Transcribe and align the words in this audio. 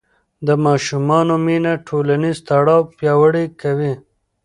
د 0.47 0.49
ماشوم 0.65 1.09
مینه 1.45 1.73
ټولنیز 1.87 2.37
تړاو 2.47 2.79
پیاوړی 2.97 3.45
کوي. 3.61 3.93